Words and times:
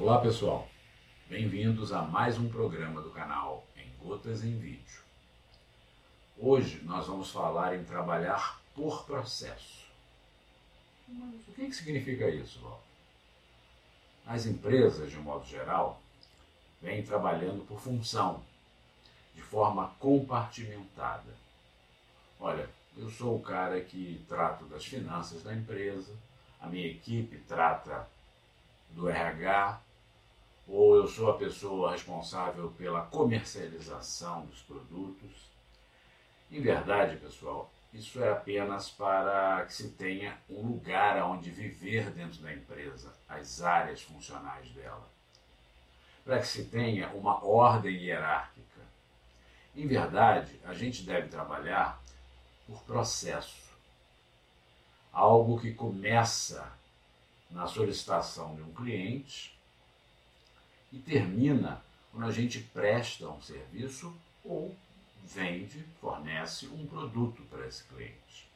Olá 0.00 0.20
pessoal, 0.20 0.68
bem-vindos 1.28 1.92
a 1.92 2.02
mais 2.02 2.38
um 2.38 2.48
programa 2.48 3.02
do 3.02 3.10
canal 3.10 3.66
Em 3.76 3.90
Gotas 3.98 4.44
em 4.44 4.56
Vídeo. 4.56 5.02
Hoje 6.38 6.80
nós 6.84 7.08
vamos 7.08 7.32
falar 7.32 7.74
em 7.74 7.82
trabalhar 7.82 8.60
por 8.76 9.04
processo. 9.04 9.88
Mas 11.08 11.48
o 11.48 11.52
que, 11.52 11.66
que 11.66 11.72
significa 11.72 12.30
isso, 12.30 12.60
Val? 12.60 12.80
As 14.24 14.46
empresas, 14.46 15.10
de 15.10 15.18
um 15.18 15.22
modo 15.22 15.44
geral, 15.44 16.00
vêm 16.80 17.02
trabalhando 17.02 17.66
por 17.66 17.80
função, 17.80 18.40
de 19.34 19.42
forma 19.42 19.92
compartimentada. 19.98 21.34
Olha, 22.38 22.70
eu 22.96 23.10
sou 23.10 23.34
o 23.34 23.42
cara 23.42 23.80
que 23.80 24.24
trato 24.28 24.64
das 24.66 24.84
finanças 24.84 25.42
da 25.42 25.52
empresa, 25.52 26.14
a 26.60 26.68
minha 26.68 26.86
equipe 26.86 27.36
trata 27.48 28.08
do 28.90 29.08
RH, 29.08 29.87
ou 30.68 30.96
eu 30.96 31.08
sou 31.08 31.30
a 31.30 31.38
pessoa 31.38 31.92
responsável 31.92 32.70
pela 32.72 33.00
comercialização 33.06 34.44
dos 34.44 34.60
produtos. 34.60 35.48
Em 36.50 36.60
verdade, 36.60 37.16
pessoal, 37.16 37.72
isso 37.92 38.22
é 38.22 38.30
apenas 38.30 38.90
para 38.90 39.64
que 39.64 39.72
se 39.72 39.88
tenha 39.92 40.36
um 40.48 40.60
lugar 40.60 41.22
onde 41.22 41.50
viver 41.50 42.10
dentro 42.10 42.42
da 42.42 42.52
empresa, 42.52 43.14
as 43.26 43.62
áreas 43.62 44.02
funcionais 44.02 44.68
dela. 44.72 45.08
Para 46.22 46.38
que 46.40 46.46
se 46.46 46.66
tenha 46.66 47.08
uma 47.14 47.42
ordem 47.42 47.96
hierárquica. 47.96 48.82
Em 49.74 49.86
verdade, 49.86 50.60
a 50.64 50.74
gente 50.74 51.02
deve 51.02 51.28
trabalhar 51.28 51.98
por 52.66 52.82
processo. 52.82 53.68
Algo 55.10 55.58
que 55.58 55.72
começa 55.72 56.70
na 57.50 57.66
solicitação 57.66 58.54
de 58.54 58.62
um 58.62 58.74
cliente 58.74 59.57
e 60.92 60.98
termina 60.98 61.82
quando 62.12 62.26
a 62.26 62.32
gente 62.32 62.60
presta 62.60 63.28
um 63.28 63.40
serviço 63.40 64.14
ou 64.44 64.74
vende, 65.24 65.84
fornece 66.00 66.66
um 66.66 66.86
produto 66.86 67.42
para 67.50 67.66
esse 67.66 67.84
cliente. 67.84 68.48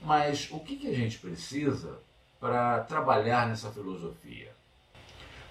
Mas 0.00 0.50
o 0.50 0.60
que, 0.60 0.76
que 0.76 0.88
a 0.88 0.94
gente 0.94 1.18
precisa 1.18 1.98
para 2.40 2.84
trabalhar 2.84 3.48
nessa 3.48 3.70
filosofia? 3.70 4.52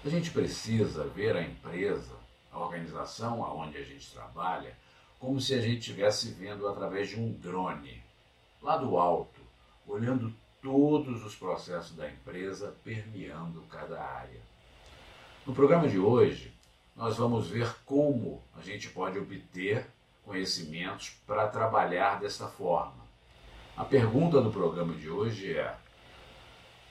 A 0.04 0.08
gente 0.08 0.30
precisa 0.30 1.04
ver 1.04 1.36
a 1.36 1.42
empresa, 1.42 2.14
a 2.52 2.58
organização 2.58 3.44
aonde 3.44 3.78
a 3.78 3.84
gente 3.84 4.10
trabalha, 4.12 4.76
como 5.18 5.40
se 5.40 5.54
a 5.54 5.60
gente 5.60 5.78
estivesse 5.78 6.30
vendo 6.32 6.68
através 6.68 7.08
de 7.08 7.18
um 7.18 7.32
drone, 7.32 8.02
lá 8.60 8.76
do 8.76 8.98
alto, 8.98 9.40
olhando 9.86 10.34
todos 10.62 11.24
os 11.24 11.34
processos 11.34 11.96
da 11.96 12.10
empresa, 12.10 12.74
permeando 12.84 13.62
cada 13.70 14.02
área. 14.02 14.53
No 15.46 15.52
programa 15.52 15.86
de 15.86 15.98
hoje, 15.98 16.54
nós 16.96 17.18
vamos 17.18 17.48
ver 17.48 17.70
como 17.84 18.42
a 18.56 18.62
gente 18.62 18.88
pode 18.88 19.18
obter 19.18 19.86
conhecimentos 20.24 21.10
para 21.26 21.46
trabalhar 21.48 22.18
desta 22.18 22.48
forma. 22.48 23.04
A 23.76 23.84
pergunta 23.84 24.40
do 24.40 24.50
programa 24.50 24.94
de 24.94 25.10
hoje 25.10 25.54
é: 25.54 25.76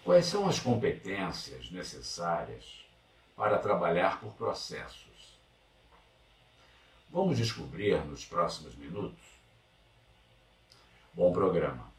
quais 0.04 0.28
são 0.28 0.48
as 0.48 0.60
competências 0.60 1.72
necessárias 1.72 2.86
para 3.36 3.58
trabalhar 3.58 4.20
por 4.20 4.34
processos? 4.34 5.40
Vamos 7.10 7.38
descobrir 7.38 8.06
nos 8.06 8.24
próximos 8.24 8.76
minutos? 8.76 9.24
Bom 11.12 11.34
programa. 11.34 11.92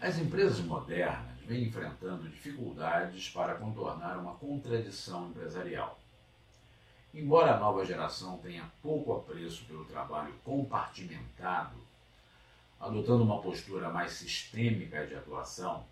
As 0.00 0.16
empresas 0.16 0.60
modernas 0.60 1.39
vêm 1.50 1.64
enfrentando 1.64 2.28
dificuldades 2.28 3.28
para 3.28 3.56
contornar 3.56 4.16
uma 4.18 4.34
contradição 4.34 5.30
empresarial. 5.30 5.98
Embora 7.12 7.56
a 7.56 7.58
nova 7.58 7.84
geração 7.84 8.38
tenha 8.38 8.70
pouco 8.80 9.12
apreço 9.16 9.64
pelo 9.64 9.84
trabalho 9.84 10.32
compartimentado, 10.44 11.76
adotando 12.78 13.24
uma 13.24 13.42
postura 13.42 13.90
mais 13.90 14.12
sistêmica 14.12 15.04
de 15.04 15.16
atuação, 15.16 15.84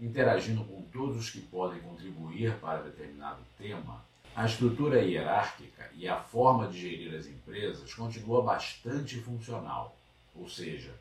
interagindo 0.00 0.64
com 0.64 0.82
todos 0.82 1.16
os 1.16 1.30
que 1.30 1.40
podem 1.40 1.80
contribuir 1.80 2.56
para 2.60 2.82
determinado 2.82 3.40
tema, 3.58 4.04
a 4.36 4.46
estrutura 4.46 5.02
hierárquica 5.02 5.90
e 5.94 6.08
a 6.08 6.20
forma 6.20 6.68
de 6.68 6.80
gerir 6.80 7.12
as 7.18 7.26
empresas 7.26 7.92
continua 7.92 8.40
bastante 8.40 9.20
funcional, 9.20 9.96
ou 10.32 10.48
seja, 10.48 10.94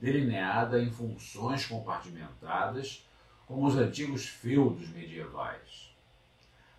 delineada 0.00 0.82
em 0.82 0.90
funções 0.90 1.64
compartimentadas, 1.64 3.06
como 3.46 3.66
os 3.66 3.76
antigos 3.76 4.26
feudos 4.26 4.88
medievais. 4.88 5.94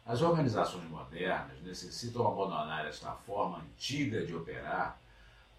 As 0.06 0.22
organizações 0.22 0.88
modernas 0.90 1.62
necessitam 1.64 2.28
abandonar 2.28 2.86
esta 2.86 3.12
forma 3.12 3.60
antiga 3.60 4.26
de 4.26 4.36
operar 4.36 5.00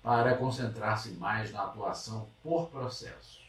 para 0.02 0.36
concentrar-se 0.36 1.10
mais 1.12 1.50
na 1.50 1.64
atuação 1.64 2.28
por 2.42 2.68
processos. 2.68 3.46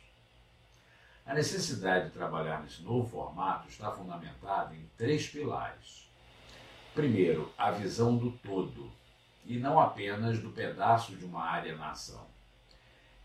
A 1.25 1.33
necessidade 1.33 2.05
de 2.05 2.11
trabalhar 2.11 2.61
nesse 2.61 2.81
novo 2.81 3.07
formato 3.07 3.69
está 3.69 3.91
fundamentada 3.91 4.73
em 4.73 4.89
três 4.97 5.27
pilares. 5.27 6.09
Primeiro, 6.93 7.53
a 7.57 7.71
visão 7.71 8.17
do 8.17 8.31
todo, 8.31 8.91
e 9.45 9.57
não 9.57 9.79
apenas 9.79 10.39
do 10.39 10.49
pedaço 10.49 11.15
de 11.15 11.23
uma 11.23 11.43
área 11.43 11.75
na 11.75 11.91
ação 11.91 12.25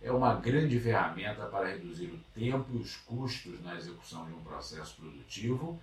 é 0.05 0.13
uma 0.13 0.35
grande 0.35 0.79
ferramenta 0.79 1.47
para 1.47 1.69
reduzir 1.69 2.09
o 2.09 2.21
tempo 2.35 2.67
e 2.75 2.77
os 2.77 2.95
custos 2.95 3.59
na 3.63 3.75
execução 3.75 4.27
de 4.27 4.35
um 4.35 4.45
processo 4.45 4.97
produtivo, 4.97 5.81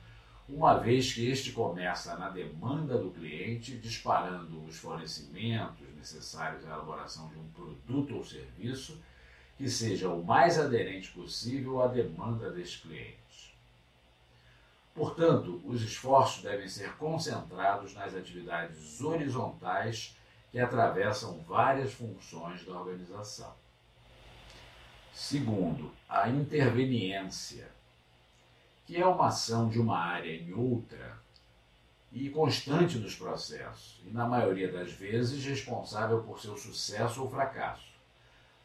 uma 0.47 0.75
vez 0.77 1.11
que 1.11 1.27
este 1.27 1.51
começa 1.51 2.15
na 2.15 2.29
demanda 2.29 2.99
do 2.99 3.09
cliente, 3.09 3.79
disparando 3.79 4.63
os 4.63 4.77
fornecimentos 4.77 5.87
necessários 5.97 6.63
à 6.65 6.67
elaboração 6.67 7.29
de 7.29 7.39
um 7.39 7.47
produto 7.47 8.15
ou 8.15 8.23
serviço 8.23 9.01
que 9.57 9.67
seja 9.67 10.09
o 10.09 10.23
mais 10.23 10.59
aderente 10.59 11.09
possível 11.11 11.81
à 11.81 11.87
demanda 11.87 12.51
destes 12.51 12.81
clientes. 12.81 13.55
Portanto, 14.93 15.59
os 15.65 15.81
esforços 15.81 16.43
devem 16.43 16.67
ser 16.67 16.95
concentrados 16.97 17.95
nas 17.95 18.13
atividades 18.13 19.01
horizontais 19.01 20.15
que 20.51 20.59
atravessam 20.59 21.39
várias 21.39 21.91
funções 21.93 22.63
da 22.63 22.73
organização. 22.73 23.51
Segundo, 25.13 25.91
a 26.07 26.29
interveniência, 26.29 27.67
que 28.85 28.97
é 28.97 29.05
uma 29.05 29.27
ação 29.27 29.69
de 29.69 29.79
uma 29.79 29.97
área 29.97 30.33
em 30.33 30.53
outra 30.53 31.19
e 32.11 32.29
constante 32.29 32.97
nos 32.97 33.15
processos, 33.15 34.01
e 34.05 34.09
na 34.09 34.25
maioria 34.25 34.71
das 34.71 34.91
vezes 34.91 35.45
responsável 35.45 36.23
por 36.23 36.39
seu 36.39 36.57
sucesso 36.57 37.21
ou 37.21 37.29
fracasso, 37.29 37.91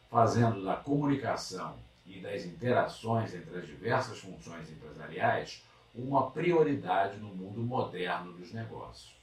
fazendo 0.09 0.63
da 0.63 0.75
comunicação 0.75 1.77
e 2.05 2.19
das 2.19 2.45
interações 2.45 3.33
entre 3.33 3.59
as 3.59 3.67
diversas 3.67 4.19
funções 4.19 4.69
empresariais 4.69 5.63
uma 5.93 6.31
prioridade 6.31 7.17
no 7.17 7.29
mundo 7.29 7.61
moderno 7.61 8.33
dos 8.33 8.53
negócios. 8.53 9.15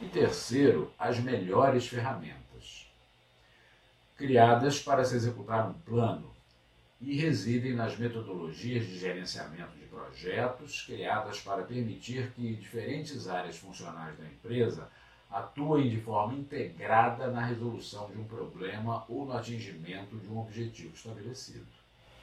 E 0.00 0.06
terceiro, 0.06 0.92
as 0.98 1.18
melhores 1.18 1.86
ferramentas 1.86 2.53
criadas 4.24 4.80
para 4.80 5.04
se 5.04 5.16
executar 5.16 5.68
um 5.68 5.74
plano 5.74 6.32
e 6.98 7.14
residem 7.14 7.74
nas 7.74 7.98
metodologias 7.98 8.86
de 8.86 8.98
gerenciamento 8.98 9.76
de 9.76 9.84
projetos 9.84 10.80
criadas 10.80 11.40
para 11.40 11.62
permitir 11.62 12.32
que 12.32 12.54
diferentes 12.54 13.28
áreas 13.28 13.58
funcionais 13.58 14.16
da 14.16 14.24
empresa 14.24 14.88
atuem 15.30 15.90
de 15.90 16.00
forma 16.00 16.32
integrada 16.32 17.30
na 17.30 17.44
resolução 17.44 18.10
de 18.10 18.18
um 18.18 18.24
problema 18.24 19.04
ou 19.10 19.26
no 19.26 19.34
atingimento 19.34 20.16
de 20.16 20.26
um 20.26 20.38
objetivo 20.38 20.94
estabelecido. 20.94 21.66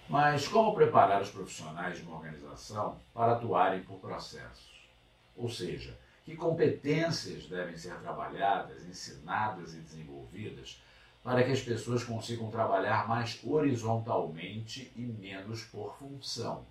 Mas 0.09 0.47
como 0.47 0.73
preparar 0.73 1.21
os 1.21 1.29
profissionais 1.29 1.99
de 1.99 2.03
uma 2.03 2.15
organização 2.15 2.97
para 3.13 3.33
atuarem 3.33 3.83
por 3.83 3.99
processos? 3.99 4.89
Ou 5.37 5.47
seja, 5.47 5.95
que 6.25 6.35
competências 6.35 7.45
devem 7.45 7.77
ser 7.77 7.93
trabalhadas, 7.99 8.87
ensinadas 8.87 9.75
e 9.75 9.77
desenvolvidas 9.77 10.81
para 11.23 11.43
que 11.43 11.51
as 11.51 11.61
pessoas 11.61 12.03
consigam 12.03 12.49
trabalhar 12.49 13.07
mais 13.07 13.39
horizontalmente 13.43 14.91
e 14.95 15.01
menos 15.01 15.63
por 15.63 15.95
função, 15.97 16.65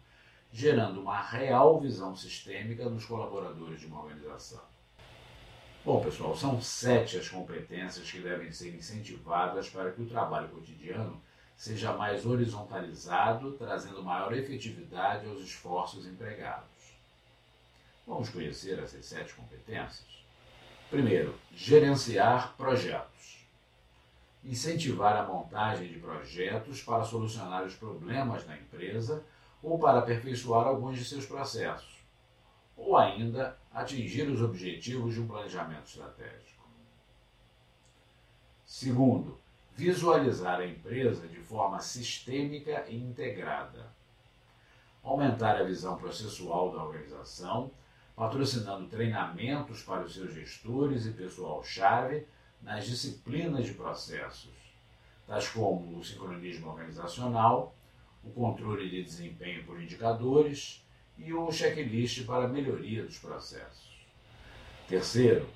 gerando 0.52 1.00
uma 1.00 1.20
real 1.22 1.80
visão 1.80 2.16
sistêmica 2.16 2.88
nos 2.88 3.04
colaboradores 3.04 3.80
de 3.80 3.86
uma 3.86 4.02
organização. 4.02 4.62
Bom, 5.84 6.02
pessoal, 6.02 6.36
são 6.36 6.60
sete 6.60 7.16
as 7.16 7.28
competências 7.28 8.10
que 8.10 8.20
devem 8.20 8.52
ser 8.52 8.74
incentivadas 8.74 9.68
para 9.70 9.92
que 9.92 10.02
o 10.02 10.08
trabalho 10.08 10.48
cotidiano 10.48 11.20
seja 11.56 11.92
mais 11.92 12.26
horizontalizado, 12.26 13.52
trazendo 13.52 14.02
maior 14.02 14.32
efetividade 14.32 15.26
aos 15.26 15.40
esforços 15.40 16.06
empregados. 16.06 16.68
Vamos 18.06 18.28
conhecer 18.28 18.78
essas 18.78 19.06
sete 19.06 19.32
competências? 19.34 20.24
Primeiro, 20.90 21.34
gerenciar 21.54 22.54
projetos 22.56 23.09
incentivar 24.44 25.16
a 25.16 25.26
montagem 25.26 25.88
de 25.88 25.98
projetos 25.98 26.82
para 26.82 27.04
solucionar 27.04 27.64
os 27.64 27.74
problemas 27.74 28.44
da 28.44 28.56
empresa 28.56 29.22
ou 29.62 29.78
para 29.78 29.98
aperfeiçoar 29.98 30.66
alguns 30.66 30.98
de 30.98 31.04
seus 31.04 31.26
processos. 31.26 32.00
ou 32.76 32.96
ainda 32.96 33.58
atingir 33.70 34.26
os 34.26 34.40
objetivos 34.40 35.12
de 35.12 35.20
um 35.20 35.26
planejamento 35.26 35.84
estratégico. 35.84 36.66
Segundo, 38.64 39.38
visualizar 39.74 40.60
a 40.60 40.66
empresa 40.66 41.28
de 41.28 41.36
forma 41.40 41.78
sistêmica 41.80 42.86
e 42.88 42.96
integrada. 42.96 43.92
Aumentar 45.02 45.56
a 45.56 45.62
visão 45.62 45.98
processual 45.98 46.72
da 46.72 46.82
organização, 46.82 47.70
patrocinando 48.16 48.88
treinamentos 48.88 49.82
para 49.82 50.04
os 50.04 50.14
seus 50.14 50.32
gestores 50.32 51.04
e 51.04 51.10
pessoal-chave 51.10 52.26
nas 52.62 52.86
disciplinas 52.86 53.66
de 53.66 53.74
processos, 53.74 54.50
tais 55.26 55.48
como 55.48 55.98
o 55.98 56.04
sincronismo 56.04 56.70
organizacional, 56.70 57.74
o 58.22 58.30
controle 58.30 58.88
de 58.88 59.02
desempenho 59.02 59.64
por 59.64 59.80
indicadores 59.80 60.84
e 61.16 61.32
o 61.32 61.50
checklist 61.50 62.24
para 62.26 62.48
melhoria 62.48 63.04
dos 63.04 63.18
processos. 63.18 63.90
Terceiro, 64.88 65.48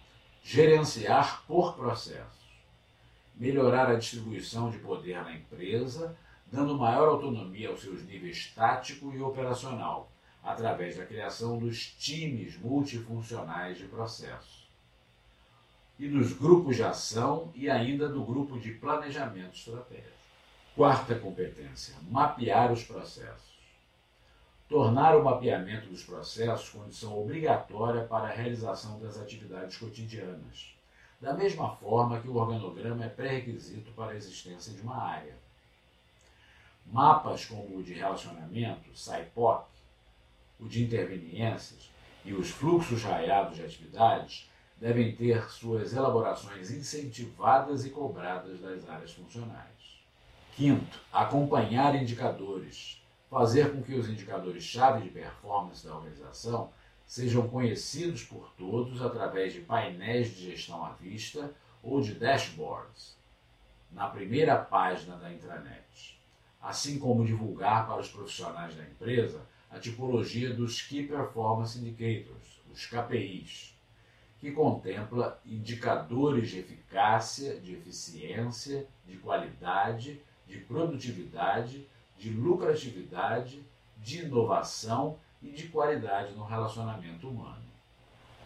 gerenciar 0.42 1.44
por 1.46 1.74
processos 1.74 2.44
melhorar 3.34 3.90
a 3.90 3.96
distribuição 3.96 4.70
de 4.70 4.78
poder 4.78 5.22
na 5.22 5.34
empresa, 5.34 6.16
dando 6.50 6.78
maior 6.78 7.08
autonomia 7.08 7.68
aos 7.68 7.80
seus 7.80 8.04
níveis 8.04 8.52
tático 8.54 9.12
e 9.12 9.20
operacional, 9.20 10.10
através 10.42 10.96
da 10.96 11.06
criação 11.06 11.58
dos 11.58 11.92
times 11.98 12.56
multifuncionais 12.58 13.78
de 13.78 13.84
processo. 13.86 14.63
E 15.98 16.08
dos 16.08 16.32
grupos 16.32 16.76
de 16.76 16.82
ação 16.82 17.52
e 17.54 17.70
ainda 17.70 18.08
do 18.08 18.24
grupo 18.24 18.58
de 18.58 18.72
planejamento 18.72 19.56
estratégico. 19.56 20.12
Quarta 20.74 21.14
competência: 21.14 21.94
mapear 22.10 22.72
os 22.72 22.82
processos. 22.82 23.54
Tornar 24.68 25.16
o 25.16 25.24
mapeamento 25.24 25.88
dos 25.88 26.02
processos 26.02 26.70
condição 26.70 27.18
obrigatória 27.18 28.04
para 28.04 28.28
a 28.28 28.32
realização 28.32 28.98
das 28.98 29.18
atividades 29.18 29.76
cotidianas 29.76 30.74
da 31.24 31.32
mesma 31.32 31.74
forma 31.76 32.20
que 32.20 32.28
o 32.28 32.36
organograma 32.36 33.04
é 33.04 33.08
pré-requisito 33.08 33.90
para 33.92 34.12
a 34.12 34.16
existência 34.16 34.74
de 34.74 34.82
uma 34.82 35.02
área. 35.02 35.34
Mapas 36.86 37.46
como 37.46 37.78
o 37.78 37.82
de 37.82 37.94
relacionamento, 37.94 38.94
SAIPOC, 38.94 39.66
o 40.60 40.68
de 40.68 40.84
interveniências 40.84 41.90
e 42.26 42.34
os 42.34 42.50
fluxos 42.50 43.02
raiados 43.02 43.56
de 43.56 43.64
atividades 43.64 44.50
devem 44.76 45.14
ter 45.14 45.48
suas 45.50 45.92
elaborações 45.92 46.70
incentivadas 46.70 47.84
e 47.84 47.90
cobradas 47.90 48.60
das 48.60 48.88
áreas 48.88 49.12
funcionais. 49.12 50.04
Quinto, 50.54 51.00
acompanhar 51.12 51.94
indicadores, 51.94 53.02
fazer 53.30 53.72
com 53.72 53.82
que 53.82 53.94
os 53.94 54.08
indicadores-chave 54.08 55.02
de 55.02 55.10
performance 55.10 55.86
da 55.86 55.96
organização 55.96 56.70
sejam 57.06 57.48
conhecidos 57.48 58.22
por 58.22 58.50
todos 58.56 59.02
através 59.02 59.52
de 59.52 59.60
painéis 59.60 60.34
de 60.34 60.50
gestão 60.50 60.84
à 60.84 60.90
vista 60.92 61.50
ou 61.82 62.00
de 62.00 62.14
dashboards 62.14 63.16
na 63.90 64.08
primeira 64.08 64.56
página 64.56 65.16
da 65.16 65.32
intranet, 65.32 66.18
assim 66.60 66.98
como 66.98 67.24
divulgar 67.24 67.86
para 67.86 68.00
os 68.00 68.08
profissionais 68.08 68.74
da 68.74 68.82
empresa 68.82 69.40
a 69.70 69.78
tipologia 69.78 70.54
dos 70.54 70.82
Key 70.82 71.04
Performance 71.06 71.78
Indicators, 71.78 72.60
os 72.72 72.86
KPIs, 72.86 73.73
que 74.44 74.52
contempla 74.52 75.40
indicadores 75.46 76.50
de 76.50 76.58
eficácia, 76.58 77.58
de 77.58 77.72
eficiência, 77.72 78.86
de 79.06 79.16
qualidade, 79.16 80.20
de 80.46 80.58
produtividade, 80.58 81.88
de 82.18 82.28
lucratividade, 82.28 83.64
de 83.96 84.24
inovação 84.24 85.18
e 85.42 85.48
de 85.48 85.68
qualidade 85.68 86.34
no 86.34 86.44
relacionamento 86.44 87.26
humano. 87.26 87.64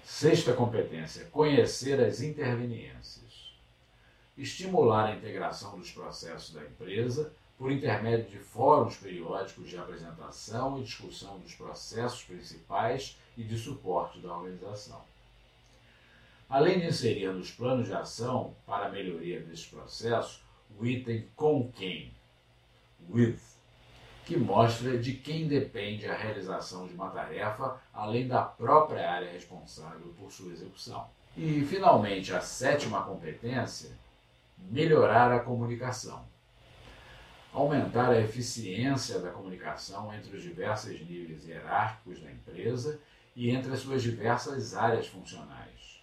Sexta 0.04 0.52
competência: 0.52 1.24
conhecer 1.32 2.00
as 2.00 2.20
interveniências. 2.20 3.52
Estimular 4.36 5.06
a 5.06 5.16
integração 5.16 5.76
dos 5.76 5.90
processos 5.90 6.54
da 6.54 6.62
empresa 6.62 7.32
por 7.58 7.72
intermédio 7.72 8.30
de 8.30 8.38
fóruns 8.38 8.96
periódicos 8.96 9.68
de 9.68 9.76
apresentação 9.76 10.78
e 10.78 10.84
discussão 10.84 11.40
dos 11.40 11.56
processos 11.56 12.22
principais 12.22 13.18
e 13.36 13.42
de 13.42 13.58
suporte 13.58 14.20
da 14.20 14.32
organização. 14.32 15.02
Além 16.48 16.80
de 16.80 16.86
inserir 16.86 17.30
nos 17.32 17.50
planos 17.50 17.88
de 17.88 17.92
ação 17.92 18.56
para 18.66 18.86
a 18.86 18.90
melhoria 18.90 19.40
desses 19.40 19.66
processos 19.66 20.42
o 20.78 20.86
item 20.86 21.28
com 21.36 21.70
quem, 21.72 22.10
with, 23.10 23.38
que 24.24 24.36
mostra 24.36 24.98
de 24.98 25.12
quem 25.14 25.46
depende 25.46 26.06
a 26.06 26.16
realização 26.16 26.86
de 26.86 26.94
uma 26.94 27.10
tarefa, 27.10 27.78
além 27.92 28.26
da 28.26 28.42
própria 28.42 29.10
área 29.10 29.30
responsável 29.30 30.14
por 30.18 30.30
sua 30.32 30.52
execução. 30.52 31.06
E, 31.36 31.64
finalmente, 31.66 32.32
a 32.32 32.40
sétima 32.40 33.02
competência: 33.02 33.90
melhorar 34.58 35.30
a 35.32 35.40
comunicação. 35.40 36.24
Aumentar 37.52 38.10
a 38.10 38.20
eficiência 38.20 39.18
da 39.18 39.30
comunicação 39.30 40.14
entre 40.14 40.36
os 40.36 40.42
diversos 40.42 41.00
níveis 41.00 41.46
hierárquicos 41.46 42.20
da 42.22 42.30
empresa 42.30 43.00
e 43.34 43.50
entre 43.50 43.72
as 43.72 43.80
suas 43.80 44.02
diversas 44.02 44.74
áreas 44.74 45.06
funcionais. 45.06 45.97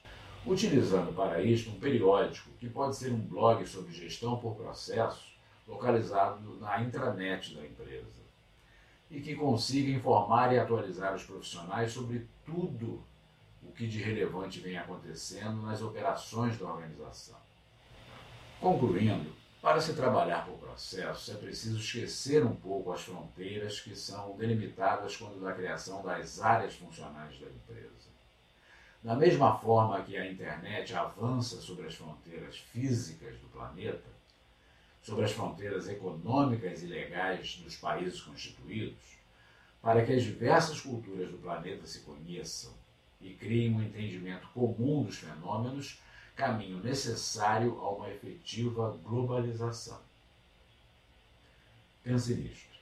Utilizando 0.45 1.11
para 1.15 1.41
isto 1.41 1.71
um 1.71 1.79
periódico, 1.79 2.51
que 2.59 2.69
pode 2.69 2.95
ser 2.95 3.11
um 3.11 3.19
blog 3.19 3.65
sobre 3.65 3.91
gestão 3.91 4.37
por 4.37 4.55
processos, 4.55 5.35
localizado 5.67 6.59
na 6.59 6.81
intranet 6.81 7.55
da 7.55 7.65
empresa 7.65 8.23
e 9.09 9.19
que 9.21 9.35
consiga 9.35 9.91
informar 9.91 10.53
e 10.53 10.59
atualizar 10.59 11.15
os 11.15 11.23
profissionais 11.23 11.91
sobre 11.91 12.27
tudo 12.45 13.03
o 13.63 13.71
que 13.71 13.87
de 13.87 13.99
relevante 13.99 14.59
vem 14.59 14.77
acontecendo 14.77 15.61
nas 15.63 15.81
operações 15.81 16.57
da 16.57 16.71
organização. 16.71 17.37
Concluindo, 18.61 19.31
para 19.61 19.81
se 19.81 19.93
trabalhar 19.93 20.45
por 20.45 20.59
processos 20.59 21.33
é 21.33 21.37
preciso 21.37 21.79
esquecer 21.79 22.45
um 22.45 22.55
pouco 22.55 22.91
as 22.91 23.01
fronteiras 23.01 23.79
que 23.79 23.95
são 23.95 24.37
delimitadas 24.37 25.17
quando 25.17 25.41
da 25.41 25.53
criação 25.53 26.03
das 26.03 26.39
áreas 26.39 26.75
funcionais 26.75 27.39
da 27.39 27.47
empresa. 27.47 28.14
Da 29.05 29.15
mesma 29.15 29.55
forma 29.55 30.01
que 30.01 30.17
a 30.17 30.25
internet 30.25 30.95
avança 30.95 31.61
sobre 31.61 31.85
as 31.85 31.93
fronteiras 31.93 32.57
físicas 32.57 33.37
do 33.37 33.45
planeta, 33.49 34.09
sobre 34.99 35.25
as 35.25 35.31
fronteiras 35.31 35.87
econômicas 35.87 36.81
e 36.81 36.87
legais 36.87 37.57
dos 37.63 37.75
países 37.75 38.19
constituídos, 38.19 39.19
para 39.79 40.03
que 40.03 40.11
as 40.11 40.23
diversas 40.23 40.81
culturas 40.81 41.29
do 41.29 41.37
planeta 41.37 41.85
se 41.85 41.99
conheçam 41.99 42.73
e 43.21 43.35
criem 43.35 43.75
um 43.75 43.83
entendimento 43.83 44.47
comum 44.47 45.03
dos 45.03 45.17
fenômenos, 45.17 46.01
caminho 46.35 46.79
necessário 46.79 47.79
a 47.81 47.91
uma 47.91 48.09
efetiva 48.09 48.97
globalização. 49.03 50.01
Pense 52.03 52.33
nisto. 52.33 52.74